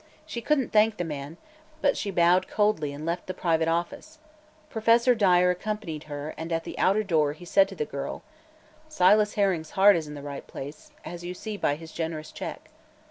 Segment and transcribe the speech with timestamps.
[0.25, 1.37] She couldn't thank the man,
[1.79, 4.17] but she bowed coldly and left the private office.
[4.67, 8.23] Professor Dyer accompanied her and at the outer door he said to the girl:
[8.89, 12.71] "Silas Herring's heart is in the right place, as you see by his generous check.